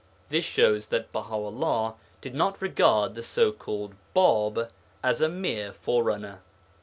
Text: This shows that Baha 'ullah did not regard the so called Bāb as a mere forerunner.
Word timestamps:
This 0.29 0.43
shows 0.45 0.87
that 0.87 1.11
Baha 1.11 1.35
'ullah 1.35 1.93
did 2.21 2.33
not 2.33 2.59
regard 2.59 3.13
the 3.13 3.21
so 3.21 3.51
called 3.51 3.93
Bāb 4.15 4.71
as 5.03 5.21
a 5.21 5.29
mere 5.29 5.71
forerunner. 5.73 6.39